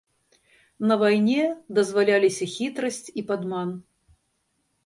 [0.91, 1.43] На вайне
[1.79, 3.69] дазваляліся хітрасць і падман.